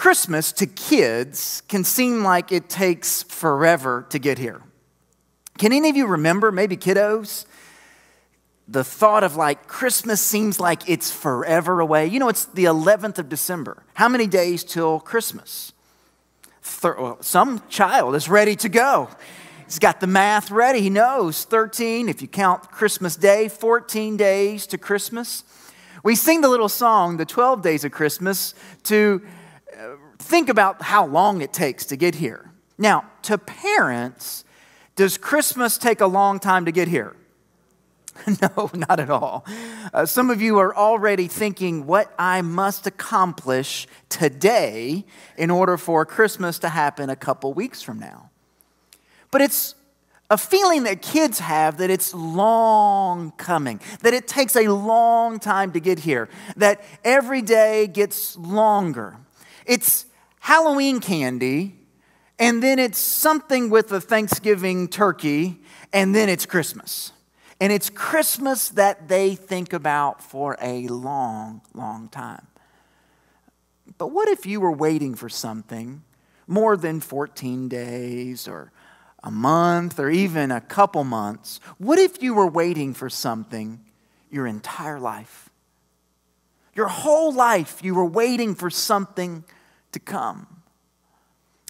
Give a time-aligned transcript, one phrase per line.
[0.00, 4.62] Christmas to kids can seem like it takes forever to get here.
[5.58, 7.44] Can any of you remember, maybe kiddos,
[8.66, 12.06] the thought of like Christmas seems like it's forever away?
[12.06, 13.82] You know, it's the 11th of December.
[13.92, 15.74] How many days till Christmas?
[16.62, 19.10] Thir- some child is ready to go.
[19.66, 20.80] He's got the math ready.
[20.80, 25.44] He knows 13, if you count Christmas Day, 14 days to Christmas.
[26.02, 28.54] We sing the little song, the 12 days of Christmas,
[28.84, 29.20] to
[30.20, 32.50] think about how long it takes to get here.
[32.78, 34.44] Now, to parents,
[34.96, 37.16] does Christmas take a long time to get here?
[38.42, 39.44] no, not at all.
[39.92, 45.04] Uh, some of you are already thinking what I must accomplish today
[45.36, 48.30] in order for Christmas to happen a couple weeks from now.
[49.30, 49.74] But it's
[50.28, 55.72] a feeling that kids have that it's long coming, that it takes a long time
[55.72, 59.16] to get here, that every day gets longer.
[59.66, 60.06] It's
[60.40, 61.76] Halloween candy,
[62.38, 65.60] and then it's something with a Thanksgiving turkey,
[65.92, 67.12] and then it's Christmas.
[67.60, 72.46] And it's Christmas that they think about for a long, long time.
[73.98, 76.02] But what if you were waiting for something
[76.46, 78.72] more than 14 days or
[79.22, 81.60] a month or even a couple months?
[81.76, 83.80] What if you were waiting for something
[84.30, 85.50] your entire life?
[86.74, 89.44] Your whole life, you were waiting for something
[89.92, 90.46] to come?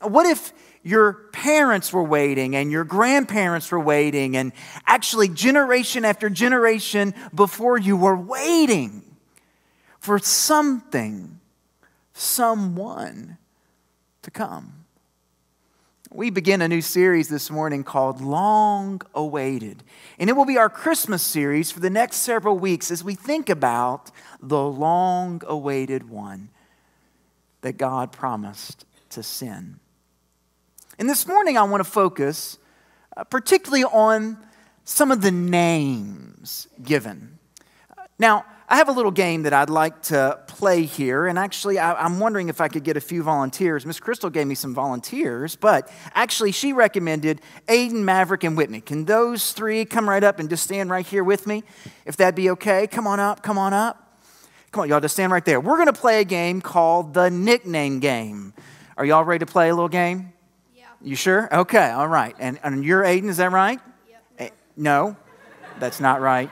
[0.02, 4.52] What if your parents were waiting and your grandparents were waiting, and
[4.86, 9.02] actually, generation after generation before you were waiting
[9.98, 11.40] for something,
[12.14, 13.36] someone
[14.22, 14.80] to come?
[16.12, 19.84] We begin a new series this morning called Long Awaited.
[20.18, 23.48] And it will be our Christmas series for the next several weeks as we think
[23.48, 24.10] about
[24.42, 26.48] the long awaited one
[27.62, 29.80] that God promised to send.
[30.98, 32.58] And this morning, I want to focus
[33.16, 34.38] uh, particularly on
[34.84, 37.38] some of the names given.
[38.18, 42.04] Now, I have a little game that I'd like to play here, and actually, I,
[42.04, 43.84] am wondering if I could get a few volunteers.
[43.84, 48.80] Miss Crystal gave me some volunteers, but actually, she recommended Aiden, Maverick, and Whitney.
[48.80, 51.64] Can those three come right up and just stand right here with me?
[52.04, 54.09] If that'd be okay, come on up, come on up.
[54.72, 55.60] Come on, y'all, just stand right there.
[55.60, 58.54] We're going to play a game called the nickname game.
[58.96, 60.32] Are y'all ready to play a little game?
[60.76, 60.84] Yeah.
[61.02, 61.52] You sure?
[61.52, 62.36] Okay, all right.
[62.38, 63.80] And, and you're Aiden, is that right?
[64.08, 64.22] Yep.
[64.38, 65.16] Eh, no,
[65.80, 66.50] that's not right.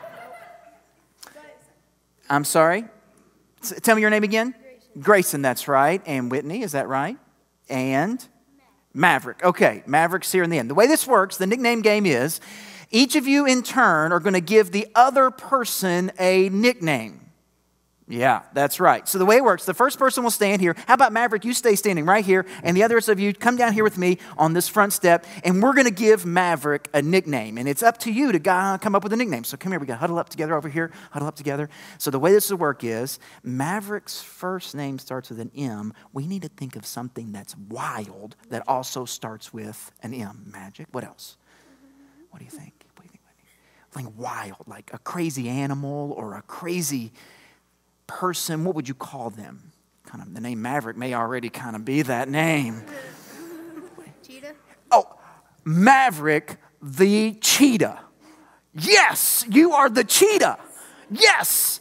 [2.28, 2.84] I'm sorry?
[3.82, 4.52] Tell me your name again.
[4.60, 5.02] Grayson.
[5.02, 6.02] Grayson, that's right.
[6.04, 7.16] And Whitney, is that right?
[7.68, 8.26] And
[8.92, 9.44] Maverick.
[9.44, 10.68] Okay, Maverick's here in the end.
[10.68, 12.40] The way this works, the nickname game is
[12.90, 17.27] each of you in turn are going to give the other person a nickname.
[18.10, 19.06] Yeah, that's right.
[19.06, 20.74] So the way it works, the first person will stand here.
[20.86, 21.44] How about Maverick?
[21.44, 24.16] You stay standing right here, and the others of you come down here with me
[24.38, 27.58] on this front step, and we're going to give Maverick a nickname.
[27.58, 29.44] And it's up to you to come up with a nickname.
[29.44, 31.68] So come here, we got to huddle up together over here, huddle up together.
[31.98, 35.92] So the way this will work is Maverick's first name starts with an M.
[36.14, 40.50] We need to think of something that's wild that also starts with an M.
[40.50, 40.86] Magic.
[40.92, 41.36] What else?
[42.30, 42.72] What do you think?
[42.96, 43.18] What do you
[43.92, 44.06] think?
[44.06, 47.12] Like wild, like a crazy animal or a crazy
[48.08, 49.70] person, what would you call them?
[50.04, 52.82] Kind of the name Maverick may already kind of be that name.
[54.26, 54.54] Cheetah?
[54.90, 55.16] Oh,
[55.64, 58.00] Maverick the cheetah.
[58.74, 60.58] Yes, you are the cheetah.
[61.10, 61.80] Yes.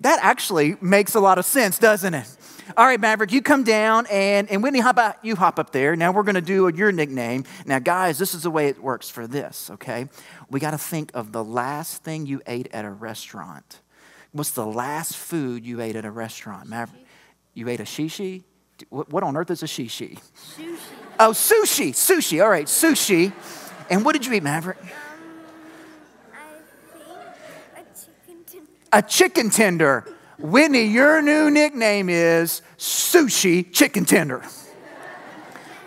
[0.00, 2.36] That actually makes a lot of sense, doesn't it?
[2.76, 5.94] All right, Maverick, you come down, and, and Whitney, how about you hop up there?
[5.94, 7.44] Now we're going to do your nickname.
[7.64, 10.08] Now, guys, this is the way it works for this, okay?
[10.50, 13.80] We got to think of the last thing you ate at a restaurant.
[14.36, 16.68] What's the last food you ate at a restaurant?
[16.68, 17.02] Maverick,
[17.54, 18.42] you ate a shishi?
[18.90, 20.18] What, on earth is a shishi?
[20.36, 20.76] Sushi.
[21.18, 21.92] Oh, sushi.
[21.92, 22.42] Sushi.
[22.42, 23.32] All right, sushi.
[23.88, 24.76] And what did you eat, Maverick?
[24.82, 24.88] Um,
[27.74, 28.68] I think a chicken tender.
[28.92, 30.04] A chicken tender.
[30.38, 34.42] Whitney, your new nickname is Sushi Chicken Tender.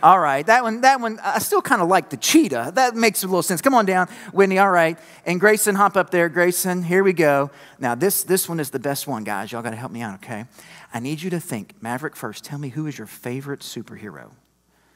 [0.01, 2.71] All right, that one, that one, I still kind of like the cheetah.
[2.75, 3.61] That makes a little sense.
[3.61, 4.57] Come on down, Whitney.
[4.57, 6.29] All right, and Grayson, hop up there.
[6.29, 7.51] Grayson, here we go.
[7.79, 9.51] Now this, this one is the best one, guys.
[9.51, 10.45] Y'all got to help me out, okay?
[10.93, 11.75] I need you to think.
[11.81, 12.45] Maverick first.
[12.45, 14.31] Tell me who is your favorite superhero?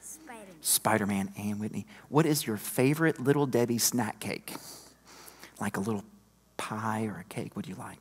[0.00, 0.46] Spider-Man.
[0.62, 1.86] Spider Man and Whitney.
[2.08, 4.54] What is your favorite Little Debbie snack cake?
[5.60, 6.04] Like a little
[6.56, 7.56] pie or a cake?
[7.56, 7.98] Would you like?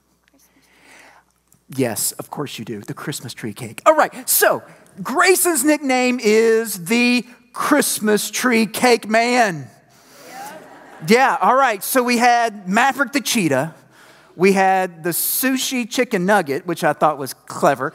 [1.70, 2.82] Yes, of course you do.
[2.82, 3.82] The Christmas tree cake.
[3.86, 4.64] All right, so
[5.02, 9.70] Grayson's nickname is the Christmas tree cake man.
[11.08, 11.84] Yeah, all right.
[11.84, 13.76] So we had Maverick the cheetah.
[14.36, 17.94] We had the sushi chicken nugget, which I thought was clever.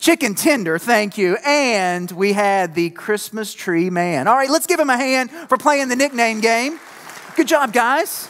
[0.00, 1.36] Chicken tender, thank you.
[1.44, 4.28] And we had the Christmas tree man.
[4.28, 6.78] All right, let's give him a hand for playing the nickname game.
[7.36, 8.28] Good job, guys.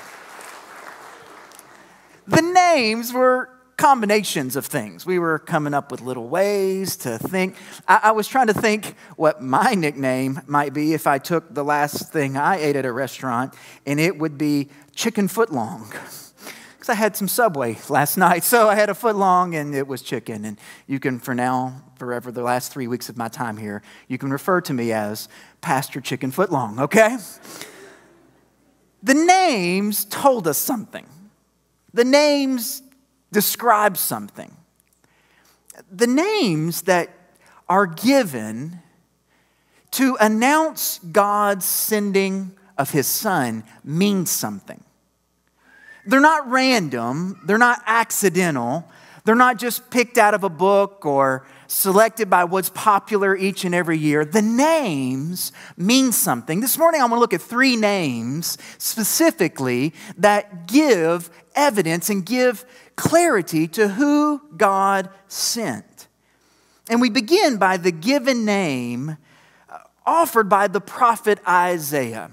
[2.27, 3.49] The names were
[3.79, 5.07] combinations of things.
[5.07, 7.57] We were coming up with little ways to think.
[7.87, 11.65] I, I, was trying to think what my nickname might be if I took the
[11.65, 13.55] last thing I ate at a restaurant,
[13.87, 15.89] and it would be chicken footlong
[16.73, 18.43] because I had some Subway last night.
[18.43, 20.45] So I had a foot long and it was chicken.
[20.45, 20.59] And
[20.89, 24.31] you can, for now, forever, the last three weeks of my time here, you can
[24.31, 25.29] refer to me as
[25.61, 27.17] Pastor Chicken Footlong, okay?
[29.05, 31.07] The names told us something.
[31.95, 32.83] The names
[33.33, 34.57] describe something.
[35.91, 37.11] The names that
[37.69, 38.81] are given
[39.93, 44.83] to announce God's sending of his son mean something.
[46.07, 48.89] They're not random, they're not accidental,
[49.25, 53.75] they're not just picked out of a book or selected by what's popular each and
[53.75, 54.25] every year.
[54.25, 56.61] The names mean something.
[56.61, 61.29] This morning, I want to look at three names specifically that give
[61.59, 62.65] evidence and give
[62.97, 66.07] clarity to who God sent.
[66.89, 69.19] And we begin by the given name
[69.69, 72.31] uh, offered by the prophet Isaiah.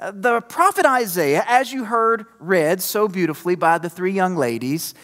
[0.00, 4.94] Uh, the prophet Isaiah, as you heard read so beautifully by the three young ladies,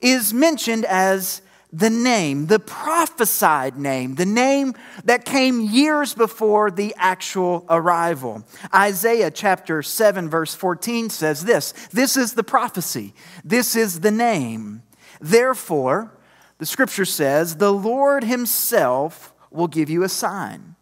[0.00, 1.42] is mentioned as
[1.74, 4.74] the name, the prophesied name, the name
[5.04, 8.44] that came years before the actual arrival.
[8.72, 13.12] Isaiah chapter 7, verse 14 says this This is the prophecy,
[13.44, 14.84] this is the name.
[15.20, 16.12] Therefore,
[16.58, 20.76] the scripture says, the Lord Himself will give you a sign.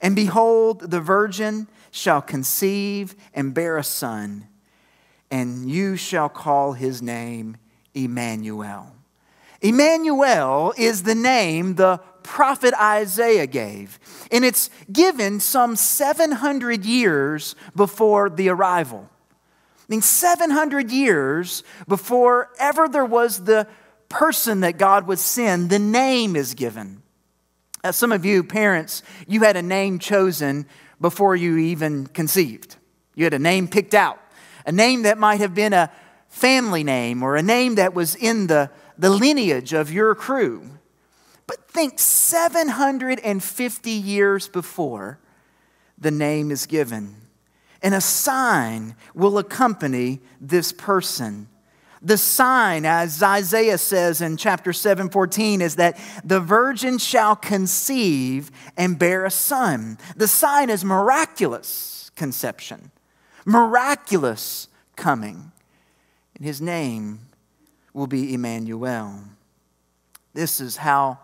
[0.00, 4.46] And behold, the virgin shall conceive and bear a son,
[5.30, 7.58] and you shall call his name
[7.92, 8.94] Immanuel.
[9.60, 13.98] Immanuel is the name the prophet Isaiah gave,
[14.30, 19.08] and it's given some 700 years before the arrival.
[19.10, 23.66] I mean, 700 years before ever there was the
[24.08, 27.02] person that God would send, the name is given.
[27.82, 30.66] As some of you parents, you had a name chosen
[31.00, 32.76] before you even conceived.
[33.14, 34.20] You had a name picked out,
[34.66, 35.90] a name that might have been a
[36.28, 40.62] family name or a name that was in the, the lineage of your crew.
[41.46, 45.18] But think 750 years before
[45.98, 47.16] the name is given,
[47.82, 51.48] and a sign will accompany this person.
[52.02, 58.50] The sign, as Isaiah says in chapter 7 14, is that the virgin shall conceive
[58.76, 59.98] and bear a son.
[60.16, 62.90] The sign is miraculous conception,
[63.44, 65.52] miraculous coming.
[66.36, 67.29] And his name
[67.92, 69.20] will be Immanuel.
[70.34, 71.18] This is how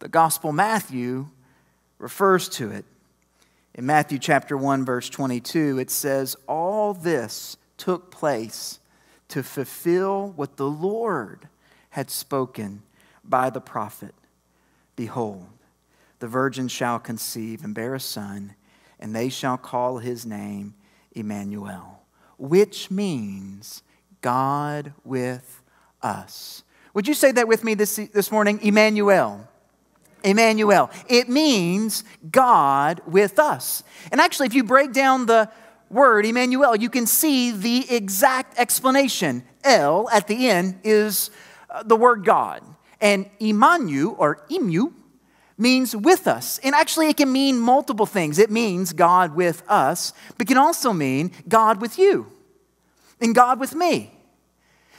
[0.00, 1.28] the Gospel Matthew
[1.98, 2.84] refers to it.
[3.74, 8.80] In Matthew chapter 1 verse 22 it says all this took place
[9.28, 11.48] to fulfill what the Lord
[11.90, 12.82] had spoken
[13.24, 14.14] by the prophet.
[14.96, 15.46] Behold,
[16.18, 18.54] the virgin shall conceive and bear a son,
[18.98, 20.74] and they shall call his name
[21.12, 22.02] Emmanuel,
[22.38, 23.82] which means
[24.20, 25.59] God with
[26.02, 26.62] us.
[26.94, 28.58] Would you say that with me this, this morning?
[28.62, 29.46] Immanuel.
[30.24, 30.90] Immanuel.
[31.08, 33.82] It means God with us.
[34.10, 35.50] And actually, if you break down the
[35.88, 39.44] word, Immanuel, you can see the exact explanation.
[39.64, 41.30] El at the end is
[41.68, 42.62] uh, the word God.
[43.00, 44.92] And Emanu or Emu
[45.56, 46.58] means with us.
[46.58, 48.38] And actually, it can mean multiple things.
[48.38, 52.26] It means God with us, but can also mean God with you
[53.20, 54.10] and God with me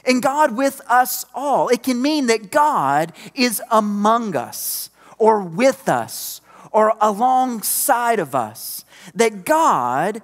[0.06, 1.70] and God with us all.
[1.70, 6.42] It can mean that God is among us or with us
[6.72, 10.22] or alongside of us, that God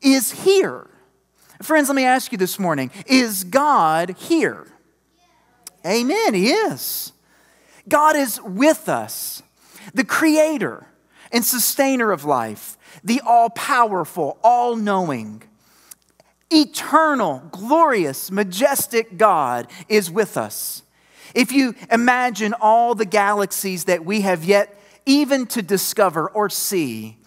[0.00, 0.86] is here.
[1.62, 4.66] Friends, let me ask you this morning is God here?
[5.84, 7.12] Amen, He is.
[7.88, 9.42] God is with us,
[9.94, 10.86] the creator
[11.32, 15.42] and sustainer of life, the all powerful, all knowing,
[16.50, 20.82] eternal, glorious, majestic God is with us.
[21.34, 27.18] If you imagine all the galaxies that we have yet even to discover or see,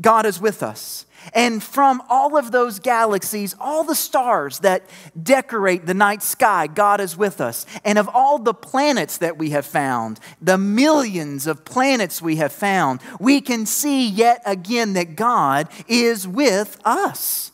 [0.00, 1.06] God is with us.
[1.32, 4.82] And from all of those galaxies, all the stars that
[5.20, 7.64] decorate the night sky, God is with us.
[7.82, 12.52] And of all the planets that we have found, the millions of planets we have
[12.52, 17.52] found, we can see yet again that God is with us.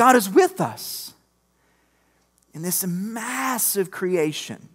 [0.00, 1.12] God is with us
[2.54, 4.70] in this massive creation.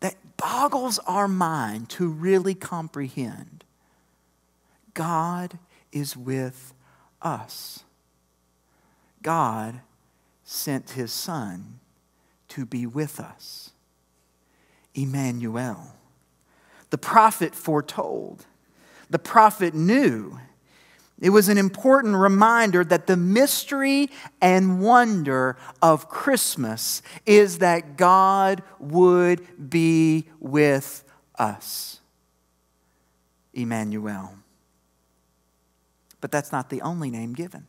[0.00, 3.62] That boggles our mind to really comprehend.
[4.92, 5.60] God
[5.92, 6.74] is with
[7.22, 7.84] us.
[9.22, 9.82] God
[10.42, 11.78] sent his Son
[12.48, 13.70] to be with us.
[14.96, 15.94] Immanuel.
[16.90, 18.46] The prophet foretold,
[19.08, 20.40] the prophet knew.
[21.20, 24.10] It was an important reminder that the mystery
[24.40, 31.04] and wonder of Christmas is that God would be with
[31.38, 32.00] us.
[33.52, 34.34] Immanuel.
[36.20, 37.66] But that's not the only name given.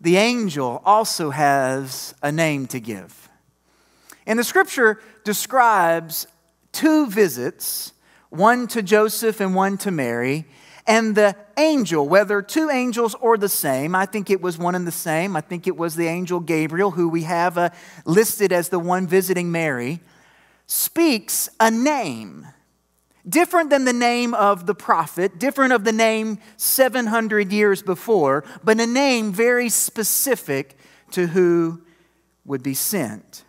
[0.00, 3.28] The angel also has a name to give.
[4.26, 6.26] And the scripture describes
[6.72, 7.92] two visits,
[8.30, 10.46] one to Joseph and one to Mary.
[10.90, 14.84] And the angel, whether two angels or the same, I think it was one and
[14.84, 15.36] the same.
[15.36, 17.70] I think it was the angel Gabriel, who we have uh,
[18.04, 20.00] listed as the one visiting Mary,
[20.66, 22.44] speaks a name
[23.28, 28.80] different than the name of the prophet, different of the name 700 years before, but
[28.80, 30.76] a name very specific
[31.12, 31.82] to who
[32.44, 33.44] would be sent.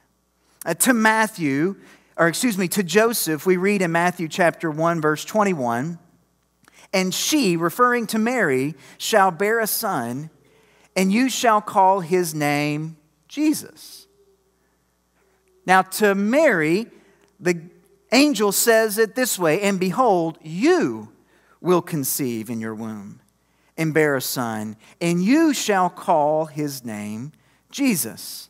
[0.63, 1.75] Uh, to Matthew,
[2.17, 5.97] or excuse me, to Joseph, we read in Matthew chapter 1, verse 21
[6.93, 10.29] And she, referring to Mary, shall bear a son,
[10.95, 14.07] and you shall call his name Jesus.
[15.65, 16.87] Now, to Mary,
[17.39, 17.61] the
[18.11, 21.09] angel says it this way And behold, you
[21.61, 23.21] will conceive in your womb
[23.77, 27.31] and bear a son, and you shall call his name
[27.71, 28.49] Jesus.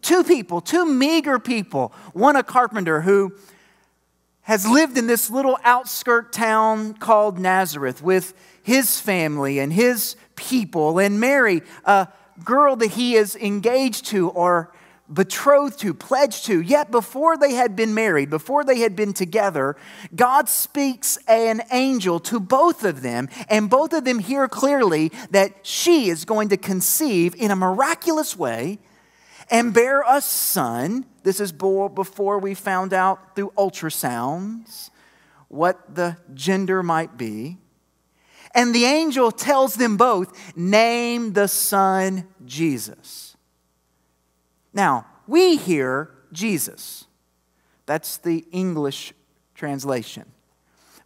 [0.00, 1.92] Two people, two meager people.
[2.12, 3.34] One, a carpenter who
[4.48, 10.98] has lived in this little outskirt town called Nazareth with his family and his people,
[10.98, 12.08] and Mary, a
[12.42, 14.72] girl that he is engaged to or
[15.12, 16.62] betrothed to, pledged to.
[16.62, 19.76] Yet before they had been married, before they had been together,
[20.16, 25.66] God speaks an angel to both of them, and both of them hear clearly that
[25.66, 28.78] she is going to conceive in a miraculous way
[29.50, 31.04] and bear a son.
[31.28, 34.88] This is before we found out through ultrasounds
[35.48, 37.58] what the gender might be.
[38.54, 43.36] And the angel tells them both, Name the son Jesus.
[44.72, 47.04] Now, we hear Jesus.
[47.84, 49.12] That's the English
[49.54, 50.24] translation.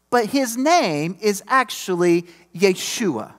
[0.09, 3.33] But his name is actually Yeshua.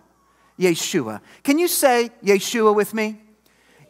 [0.59, 1.21] Yeshua.
[1.43, 3.22] Can you say Yeshua with me?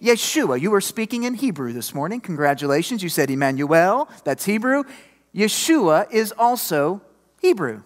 [0.04, 0.60] Yeshua.
[0.60, 2.20] You were speaking in Hebrew this morning.
[2.20, 3.02] Congratulations.
[3.02, 4.10] You said Emmanuel.
[4.26, 4.84] That's Hebrew.
[5.34, 7.02] Yeshua is also
[7.42, 7.84] Hebrew.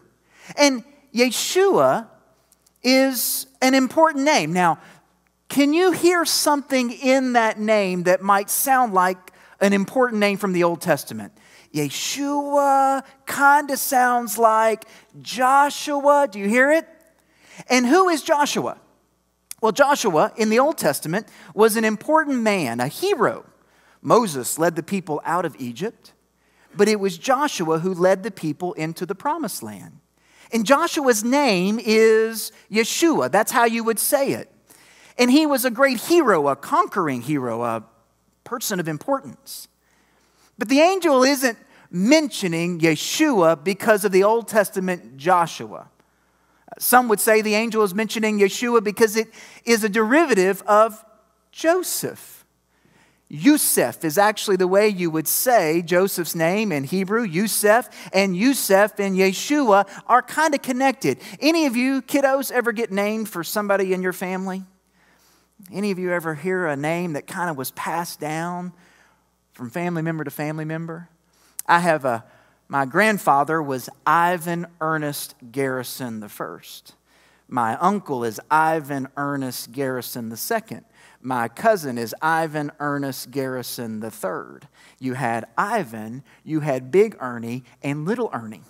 [0.57, 0.83] And
[1.13, 2.07] Yeshua
[2.81, 4.51] is an important name.
[4.51, 4.79] Now,
[5.47, 9.31] can you hear something in that name that might sound like
[9.61, 11.33] an important name from the Old Testament?
[11.71, 14.85] Yeshua kind of sounds like
[15.21, 16.27] Joshua.
[16.29, 16.87] Do you hear it?
[17.69, 18.79] And who is Joshua?
[19.67, 23.45] Well, Joshua in the Old Testament was an important man, a hero.
[24.01, 26.13] Moses led the people out of Egypt,
[26.73, 29.99] but it was Joshua who led the people into the promised land.
[30.53, 33.29] And Joshua's name is Yeshua.
[33.29, 34.49] That's how you would say it.
[35.17, 37.83] And he was a great hero, a conquering hero, a
[38.45, 39.67] person of importance.
[40.57, 41.57] But the angel isn't
[41.91, 45.89] mentioning Yeshua because of the Old Testament Joshua.
[46.79, 49.29] Some would say the angel is mentioning Yeshua because it
[49.65, 51.03] is a derivative of
[51.51, 52.45] Joseph.
[53.29, 58.99] Yusef is actually the way you would say Joseph's name in Hebrew, Yusef, and Yusef
[58.99, 61.19] and Yeshua are kind of connected.
[61.41, 64.63] Any of you kiddos ever get named for somebody in your family?
[65.73, 68.71] Any of you ever hear a name that kind of was passed down
[69.51, 71.09] from family member to family member?
[71.65, 72.23] I have a
[72.67, 76.59] my grandfather was Ivan Ernest Garrison I.
[77.47, 80.79] My uncle is Ivan Ernest Garrison II.
[81.21, 84.67] My cousin is Ivan Ernest Garrison III.
[84.99, 88.63] You had Ivan, you had Big Ernie, and Little Ernie.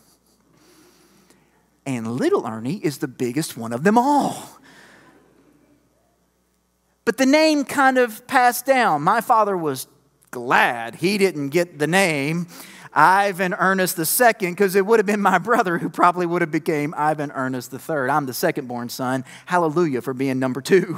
[1.85, 4.59] And Little Ernie is the biggest one of them all.
[7.03, 9.01] But the name kind of passed down.
[9.01, 9.87] My father was
[10.29, 12.47] glad he didn't get the name
[12.97, 16.95] Ivan Ernest II because it would have been my brother who probably would have became
[16.97, 18.09] Ivan Ernest III.
[18.09, 19.23] I'm the second born son.
[19.45, 20.97] Hallelujah for being number two.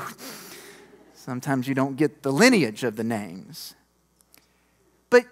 [1.13, 3.75] Sometimes you don't get the lineage of the names.
[5.09, 5.25] But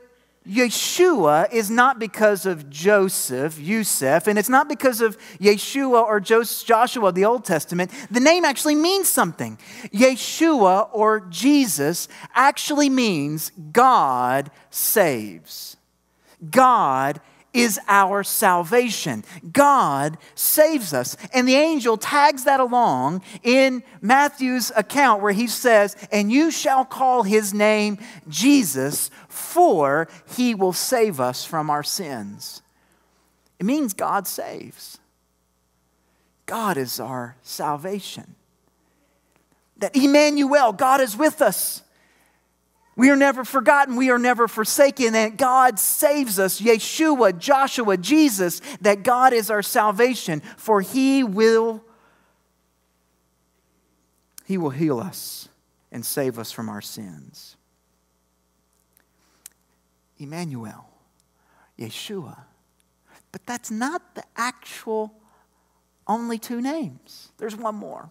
[0.45, 7.13] Yeshua is not because of Joseph, Yusef, and it's not because of Yeshua or Joshua
[7.13, 7.91] the Old Testament.
[8.12, 9.57] The name actually means something.
[9.93, 15.76] Yeshua or Jesus actually means God saves.
[16.50, 17.22] God
[17.53, 19.24] is our salvation.
[19.51, 21.17] God saves us.
[21.34, 26.86] And the angel tags that along in Matthew's account where he says, And you shall
[26.86, 32.62] call his name Jesus, for he will save us from our sins.
[33.60, 35.00] It means God saves.
[36.46, 38.36] God is our salvation.
[39.77, 41.82] That Immanuel, God is with us.
[42.97, 43.95] We are never forgotten.
[43.95, 45.13] We are never forsaken.
[45.13, 46.59] And God saves us.
[46.59, 51.83] Yeshua, Joshua, Jesus, that God is our salvation, for He will,
[54.45, 55.47] He will heal us
[55.91, 57.55] and save us from our sins.
[60.17, 60.89] Immanuel,
[61.77, 62.35] Yeshua.
[63.31, 65.13] But that's not the actual
[66.07, 67.29] only two names.
[67.37, 68.09] There's one more.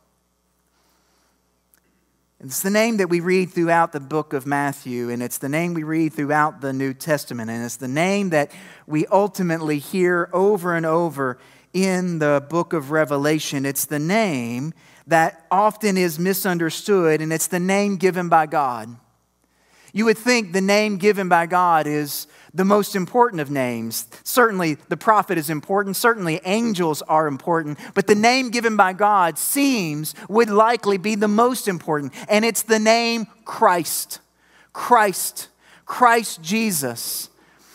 [2.44, 5.72] It's the name that we read throughout the book of Matthew, and it's the name
[5.72, 8.52] we read throughout the New Testament, and it's the name that
[8.86, 11.38] we ultimately hear over and over
[11.72, 13.64] in the book of Revelation.
[13.64, 14.74] It's the name
[15.06, 18.94] that often is misunderstood, and it's the name given by God.
[19.94, 22.26] You would think the name given by God is
[22.56, 24.06] the most important of names.
[24.24, 25.94] Certainly, the prophet is important.
[25.94, 27.78] Certainly, angels are important.
[27.94, 32.14] But the name given by God seems would likely be the most important.
[32.28, 34.20] And it's the name Christ.
[34.72, 35.48] Christ.
[35.84, 37.28] Christ Jesus.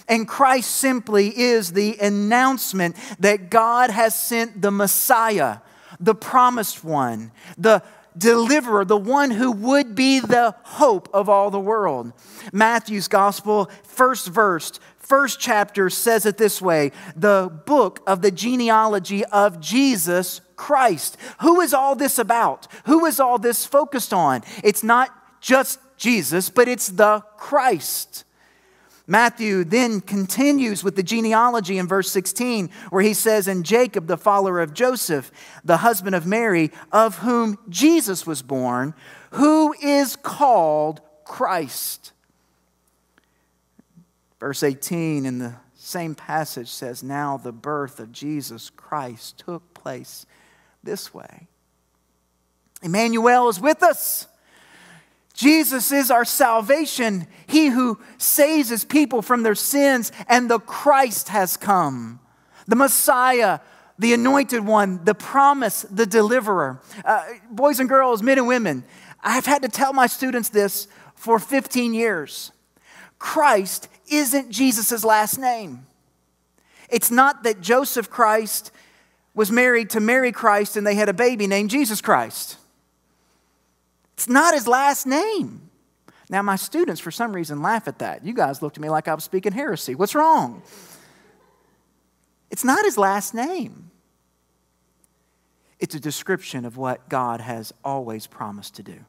[0.07, 5.59] And Christ simply is the announcement that God has sent the Messiah,
[6.00, 7.83] the promised one, the
[8.17, 12.13] deliverer, the one who would be the hope of all the world.
[12.51, 19.25] Matthew's gospel, first verse, first chapter says it this way the book of the genealogy
[19.25, 21.17] of Jesus Christ.
[21.41, 22.67] Who is all this about?
[22.85, 24.43] Who is all this focused on?
[24.63, 25.09] It's not
[25.41, 28.25] just Jesus, but it's the Christ.
[29.11, 34.15] Matthew then continues with the genealogy in verse 16, where he says, And Jacob, the
[34.15, 35.33] follower of Joseph,
[35.65, 38.93] the husband of Mary, of whom Jesus was born,
[39.31, 42.13] who is called Christ.
[44.39, 50.25] Verse 18 in the same passage says, Now the birth of Jesus Christ took place
[50.85, 51.50] this way.
[52.81, 54.27] Emmanuel is with us.
[55.41, 61.29] Jesus is our salvation, He who saves His people from their sins, and the Christ
[61.29, 62.19] has come.
[62.67, 63.59] The Messiah,
[63.97, 66.79] the anointed one, the promise, the deliverer.
[67.03, 68.83] Uh, boys and girls, men and women,
[69.23, 72.51] I've had to tell my students this for 15 years.
[73.17, 75.87] Christ isn't Jesus' last name.
[76.87, 78.69] It's not that Joseph Christ
[79.33, 82.57] was married to Mary Christ and they had a baby named Jesus Christ.
[84.22, 85.72] It's not his last name.
[86.29, 88.24] Now, my students, for some reason, laugh at that.
[88.24, 89.96] You guys looked at me like I was speaking heresy.
[89.96, 90.62] What's wrong?
[92.51, 93.90] It's not his last name.
[95.79, 99.00] It's a description of what God has always promised to do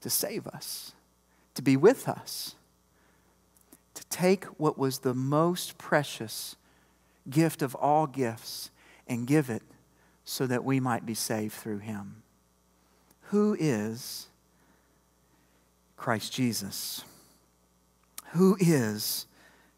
[0.00, 0.90] to save us,
[1.54, 2.56] to be with us,
[3.94, 6.56] to take what was the most precious
[7.30, 8.72] gift of all gifts
[9.06, 9.62] and give it
[10.24, 12.23] so that we might be saved through him
[13.34, 14.28] who is
[15.96, 17.02] Christ Jesus?
[18.34, 19.26] Who is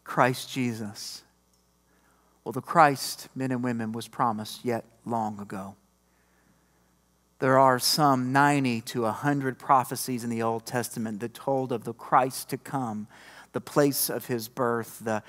[0.04, 1.22] Christ Jesus?
[2.44, 5.74] Well, the Christ, men and women, was promised yet long ago.
[7.38, 11.94] There are some 90 to 100 prophecies in the Old Testament that told of the
[11.94, 13.06] Christ to come,
[13.54, 15.22] the place of his birth, the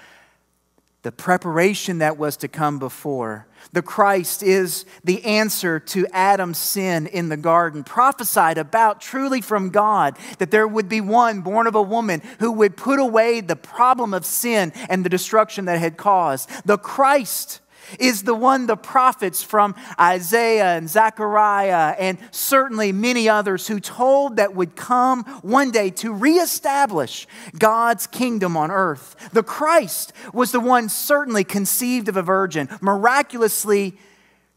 [1.03, 3.47] the preparation that was to come before.
[3.73, 9.69] The Christ is the answer to Adam's sin in the garden, prophesied about truly from
[9.69, 13.55] God that there would be one born of a woman who would put away the
[13.55, 16.49] problem of sin and the destruction that had caused.
[16.65, 17.61] The Christ
[17.99, 24.37] is the one the prophets from Isaiah and Zechariah and certainly many others who told
[24.37, 29.29] that would come one day to reestablish God's kingdom on earth.
[29.31, 33.97] The Christ was the one certainly conceived of a virgin, miraculously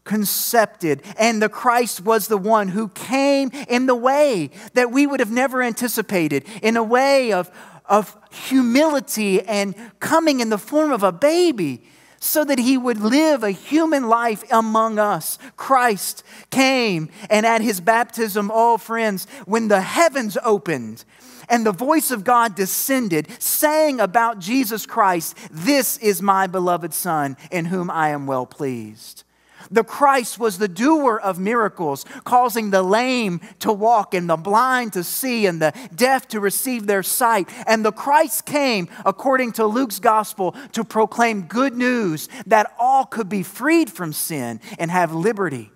[0.03, 5.19] concepted, and the Christ was the one who came in the way that we would
[5.19, 7.51] have never anticipated, in a way of,
[7.85, 11.83] of humility and coming in the form of a baby
[12.21, 15.39] so that he would live a human life among us.
[15.57, 21.03] Christ came, and at his baptism, oh, friends, when the heavens opened,
[21.49, 27.35] and the voice of God descended, saying about Jesus Christ, This is my beloved Son,
[27.49, 29.23] in whom I am well pleased.
[29.69, 34.93] The Christ was the doer of miracles, causing the lame to walk and the blind
[34.93, 37.49] to see and the deaf to receive their sight.
[37.67, 43.29] And the Christ came, according to Luke's gospel, to proclaim good news that all could
[43.29, 45.71] be freed from sin and have liberty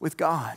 [0.00, 0.56] with God.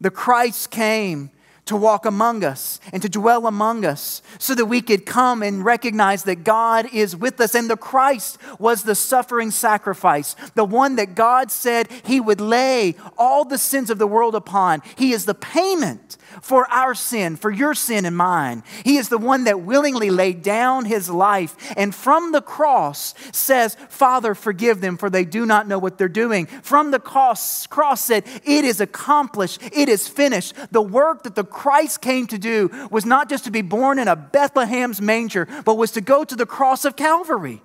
[0.00, 1.30] The Christ came
[1.66, 5.64] to walk among us and to dwell among us so that we could come and
[5.64, 7.54] recognize that God is with us.
[7.54, 12.94] And the Christ was the suffering sacrifice, the one that God said he would lay
[13.18, 14.82] all the sins of the world upon.
[14.96, 18.62] He is the payment for our sin, for your sin and mine.
[18.84, 23.76] He is the one that willingly laid down his life and from the cross says,
[23.88, 26.46] Father, forgive them, for they do not know what they're doing.
[26.46, 30.54] From the cross, cross said, It is accomplished, it is finished.
[30.70, 34.08] The work that the Christ came to do was not just to be born in
[34.08, 37.62] a Bethlehem's manger, but was to go to the cross of Calvary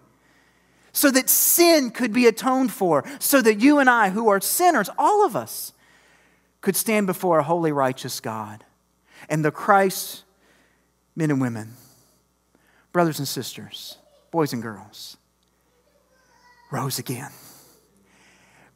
[0.93, 4.89] so that sin could be atoned for, so that you and I, who are sinners,
[4.97, 5.73] all of us,
[6.61, 8.63] could stand before a holy, righteous God.
[9.29, 10.23] And the Christ,
[11.15, 11.73] men and women,
[12.93, 13.97] brothers and sisters,
[14.31, 15.17] boys and girls,
[16.71, 17.31] rose again.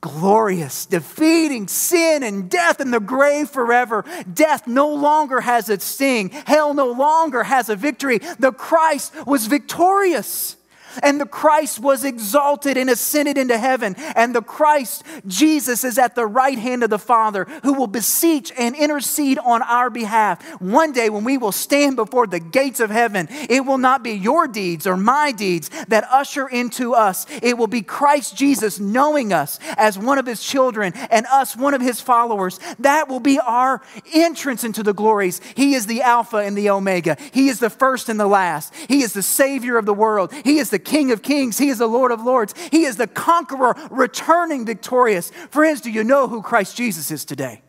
[0.01, 4.05] Glorious, defeating sin and death and the grave forever.
[4.31, 6.29] Death no longer has its sting.
[6.29, 8.19] Hell no longer has a victory.
[8.37, 10.57] The Christ was victorious.
[11.03, 13.95] And the Christ was exalted and ascended into heaven.
[14.15, 18.51] And the Christ, Jesus, is at the right hand of the Father who will beseech
[18.57, 20.43] and intercede on our behalf.
[20.61, 24.11] One day when we will stand before the gates of heaven, it will not be
[24.11, 27.25] your deeds or my deeds that usher into us.
[27.41, 31.73] It will be Christ Jesus knowing us as one of his children and us one
[31.73, 32.59] of his followers.
[32.79, 33.81] That will be our
[34.13, 35.41] entrance into the glories.
[35.55, 37.17] He is the Alpha and the Omega.
[37.31, 38.73] He is the first and the last.
[38.87, 40.33] He is the Savior of the world.
[40.43, 41.57] He is the King of kings.
[41.57, 42.53] He is the Lord of lords.
[42.71, 45.31] He is the conqueror, returning victorious.
[45.49, 47.61] Friends, do you know who Christ Jesus is today?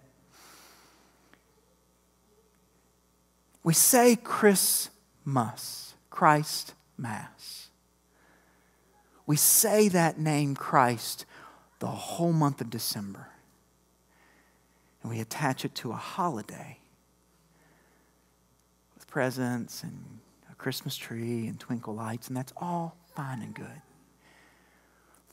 [3.64, 7.68] We say Christmas, Christ Mass.
[9.26, 11.26] We say that name Christ
[11.80, 13.26] the whole month of December.
[15.02, 16.78] And we attach it to a holiday
[18.94, 23.80] with presents and a Christmas tree and twinkle lights, and that's all fine and good.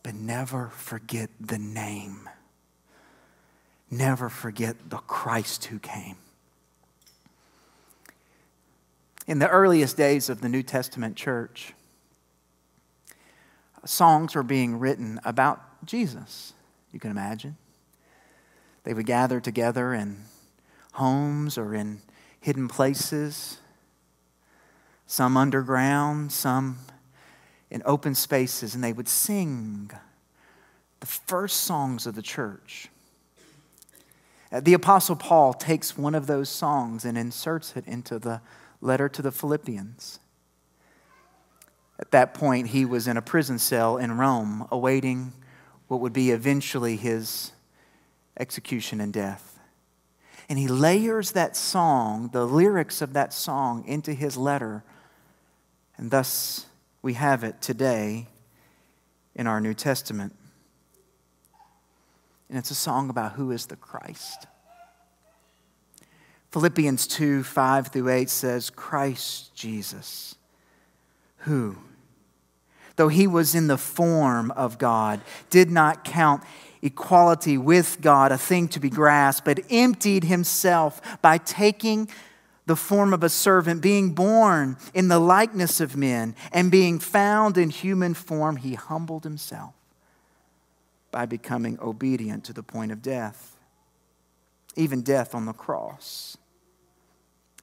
[0.02, 2.30] But never forget the name.
[3.91, 6.15] Never forget the Christ who came.
[9.28, 11.74] In the earliest days of the New Testament church,
[13.86, 16.54] songs were being written about Jesus,
[16.91, 17.58] you can imagine.
[18.84, 20.24] They would gather together in
[20.93, 22.02] homes or in
[22.39, 23.60] hidden places,
[25.06, 26.78] some underground, some
[27.73, 29.89] in open spaces, and they would sing
[30.99, 32.88] the first songs of the church.
[34.51, 38.41] Uh, the Apostle Paul takes one of those songs and inserts it into the
[38.79, 40.19] letter to the Philippians.
[41.97, 45.33] At that point, he was in a prison cell in Rome, awaiting
[45.88, 47.53] what would be eventually his
[48.39, 49.59] execution and death.
[50.47, 54.83] And he layers that song, the lyrics of that song, into his letter,
[55.97, 56.67] and thus
[57.04, 58.28] we have it today
[59.36, 60.34] in our New Testament.
[62.50, 64.48] And it's a song about who is the Christ.
[66.52, 70.36] Philippians 2 5 through 8 says, Christ Jesus,
[71.38, 71.76] who,
[72.96, 76.42] though he was in the form of God, did not count
[76.82, 82.08] equality with God a thing to be grasped, but emptied himself by taking
[82.65, 87.58] the form of a servant, being born in the likeness of men, and being found
[87.58, 89.73] in human form, he humbled himself
[91.12, 93.58] by becoming obedient to the point of death,
[94.76, 96.38] even death on the cross.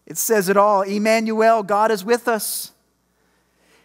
[0.07, 2.73] It says it all Immanuel, God is with us.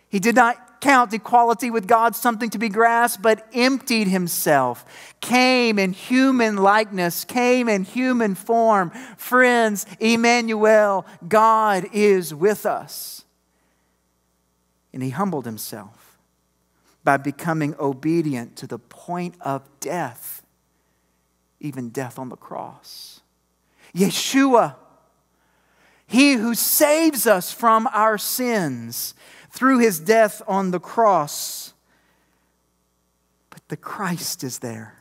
[0.10, 4.86] He did not count equality with God something to be grasped, but emptied himself,
[5.19, 8.91] came in human likeness, came in human form.
[9.17, 13.26] Friends, Immanuel, God is with us.
[14.93, 16.19] And he humbled himself
[17.04, 20.43] by becoming obedient to the point of death,
[21.60, 23.21] even death on the cross.
[23.95, 24.76] Yeshua,
[26.06, 29.15] he who saves us from our sins
[29.56, 31.74] through his death on the cross.
[33.50, 34.96] But the Christ is there.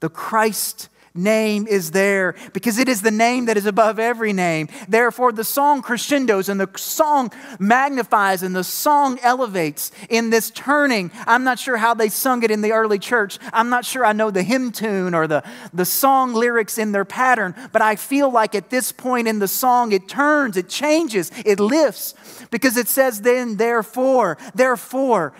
[0.00, 4.68] The Christ name is there because it is the name that is above every name.
[4.88, 11.10] Therefore, the song crescendos and the song magnifies and the song elevates in this turning.
[11.26, 13.38] I'm not sure how they sung it in the early church.
[13.52, 15.42] I'm not sure I know the hymn tune or the,
[15.74, 19.48] the song lyrics in their pattern, but I feel like at this point in the
[19.48, 22.14] song, it turns, it changes, it lifts
[22.50, 25.34] because it says, then, therefore, therefore.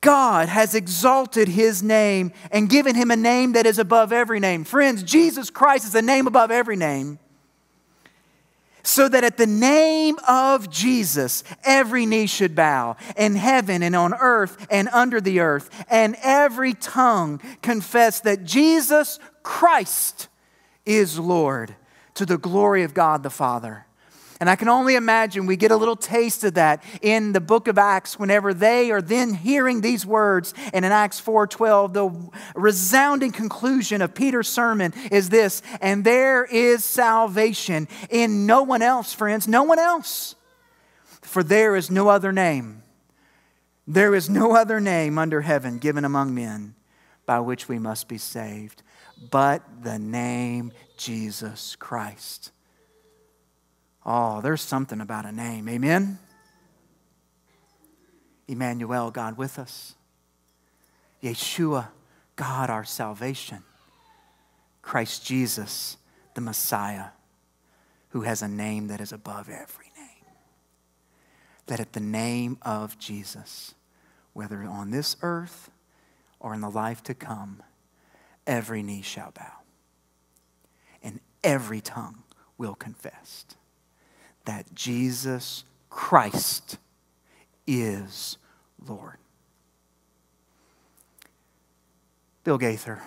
[0.00, 4.64] God has exalted his name and given him a name that is above every name.
[4.64, 7.18] Friends, Jesus Christ is a name above every name.
[8.84, 14.14] So that at the name of Jesus, every knee should bow in heaven and on
[14.14, 20.28] earth and under the earth, and every tongue confess that Jesus Christ
[20.86, 21.74] is Lord
[22.14, 23.87] to the glory of God the Father.
[24.40, 27.66] And I can only imagine we get a little taste of that in the book
[27.66, 30.54] of Acts whenever they are then hearing these words.
[30.72, 36.84] And in Acts 4:12, the resounding conclusion of Peter's sermon is this, and there is
[36.84, 40.34] salvation in no one else, friends, no one else.
[41.22, 42.82] For there is no other name.
[43.86, 46.74] There is no other name under heaven given among men
[47.26, 48.82] by which we must be saved
[49.30, 52.52] but the name Jesus Christ.
[54.10, 55.68] Oh, there's something about a name.
[55.68, 56.18] Amen?
[58.48, 59.96] Immanuel, God with us.
[61.22, 61.88] Yeshua,
[62.34, 63.64] God our salvation.
[64.80, 65.98] Christ Jesus,
[66.32, 67.08] the Messiah,
[68.08, 70.32] who has a name that is above every name.
[71.66, 73.74] That at the name of Jesus,
[74.32, 75.70] whether on this earth
[76.40, 77.62] or in the life to come,
[78.46, 79.58] every knee shall bow
[81.02, 82.22] and every tongue
[82.56, 83.44] will confess
[84.48, 86.78] that Jesus Christ
[87.66, 88.38] is
[88.86, 89.18] Lord.
[92.44, 93.02] Bill Gaither,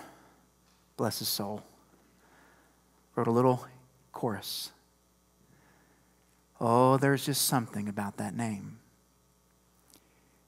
[0.96, 1.64] bless his soul,
[3.16, 3.66] wrote a little
[4.12, 4.70] chorus.
[6.60, 8.78] Oh, there's just something about that name.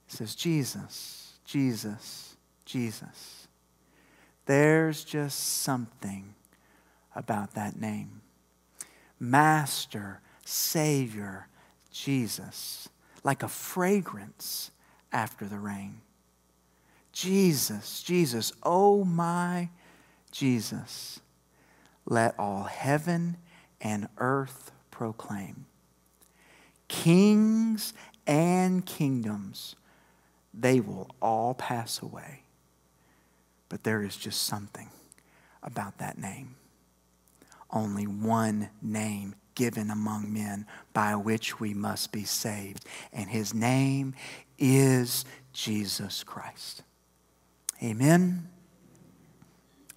[0.09, 3.49] It says, Jesus, Jesus, Jesus.
[4.47, 6.37] There's just something
[7.17, 8.21] about that name.
[9.19, 11.49] Master, Savior,
[11.91, 12.89] Jesus,
[13.23, 14.71] like a fragrance
[15.13, 16.01] after the rain.
[17.13, 19.69] Jesus, Jesus, oh my
[20.35, 21.21] Jesus,
[22.07, 23.37] let all heaven
[23.81, 25.67] and earth proclaim.
[26.89, 27.95] Kings
[28.27, 29.77] and kingdoms,
[30.53, 32.43] they will all pass away.
[33.69, 34.89] But there is just something
[35.63, 36.57] about that name.
[37.71, 42.85] Only one name given among men by which we must be saved.
[43.13, 44.15] And his name
[44.59, 46.83] is Jesus Christ.
[47.83, 48.49] Amen.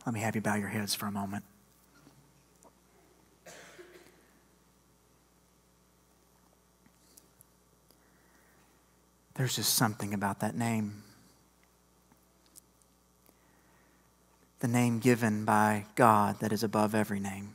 [0.06, 1.43] Let me have you bow your heads for a moment.
[9.36, 11.04] There's just something about that name.
[14.60, 17.54] The name given by God that is above every name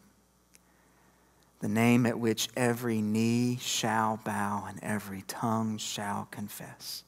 [1.62, 7.04] the name at which every knee shall bow and every tongue shall confess.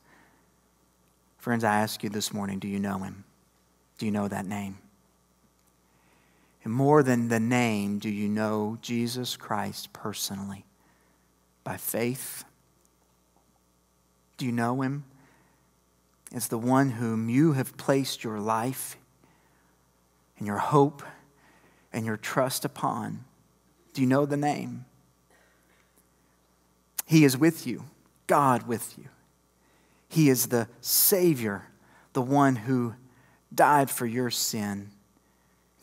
[1.38, 3.25] Friends, I ask you this morning do you know him?
[3.99, 4.79] Do you know that name?
[6.62, 10.64] And more than the name, do you know Jesus Christ personally?
[11.64, 12.45] By faith?
[14.38, 15.03] Do you know him
[16.33, 18.97] as the one whom you have placed your life
[20.38, 21.03] and your hope
[21.93, 23.25] and your trust upon?
[23.94, 24.85] Do you know the name?
[27.07, 27.85] He is with you,
[28.26, 29.04] God with you.
[30.09, 31.66] He is the Savior,
[32.12, 32.94] the one who
[33.54, 34.90] died for your sin.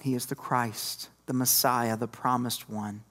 [0.01, 3.03] He is the Christ, the Messiah, the promised one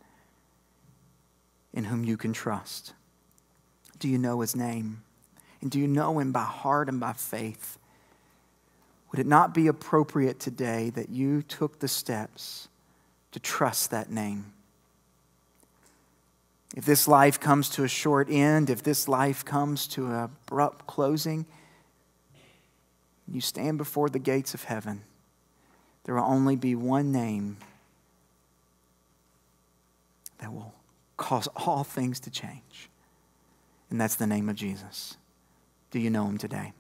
[1.72, 2.92] in whom you can trust.
[3.98, 5.02] Do you know his name?
[5.60, 7.78] And do you know him by heart and by faith?
[9.10, 12.68] Would it not be appropriate today that you took the steps
[13.32, 14.52] to trust that name?
[16.76, 20.86] If this life comes to a short end, if this life comes to an abrupt
[20.86, 21.46] closing,
[23.26, 25.02] you stand before the gates of heaven,
[26.04, 27.56] there will only be one name
[30.38, 30.74] that will
[31.16, 32.88] cause all things to change.
[33.90, 35.16] And that's the name of Jesus.
[35.90, 36.72] Do you know him today?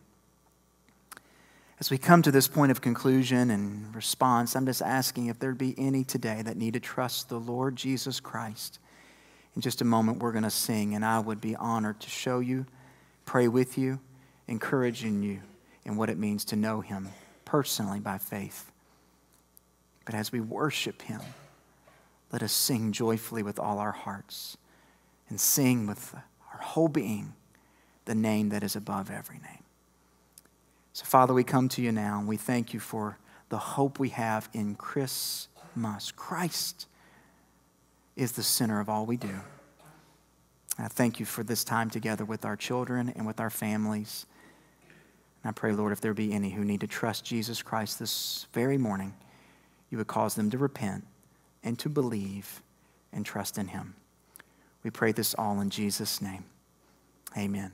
[1.80, 5.58] As we come to this point of conclusion and response, I'm just asking if there'd
[5.58, 8.78] be any today that need to trust the Lord Jesus Christ
[9.56, 12.40] in just a moment, we're going to sing, and I would be honored to show
[12.40, 12.66] you,
[13.24, 14.00] pray with you,
[14.46, 15.40] encouraging you
[15.84, 17.08] in what it means to know Him
[17.44, 18.70] personally by faith.
[20.04, 21.20] But as we worship him,
[22.32, 24.56] let us sing joyfully with all our hearts
[25.28, 26.14] and sing with
[26.52, 27.34] our whole being
[28.04, 29.62] the name that is above every name.
[30.92, 34.10] So, Father, we come to you now and we thank you for the hope we
[34.10, 36.12] have in Christmas.
[36.16, 36.86] Christ
[38.20, 39.40] is the center of all we do.
[40.78, 44.26] I thank you for this time together with our children and with our families.
[45.42, 48.46] And I pray, Lord, if there be any who need to trust Jesus Christ this
[48.52, 49.14] very morning,
[49.88, 51.06] you would cause them to repent
[51.64, 52.62] and to believe
[53.10, 53.94] and trust in him.
[54.82, 56.44] We pray this all in Jesus' name.
[57.36, 57.72] Amen.